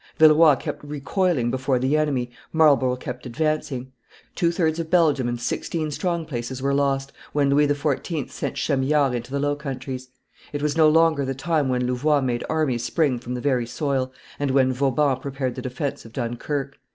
[0.17, 3.91] Villeroi kept recoiling before the enemy, Marlborough kept advancing;
[4.33, 8.31] two thirds of Belgium and sixteen strong places were lost, when Louis XIV.
[8.31, 10.09] sent Chamillard into the Low Countries;
[10.53, 14.11] it was no longer the time when Louvois made armies spring from the very soil,
[14.39, 16.79] and when Vauban prepared the defence of Dunkerque.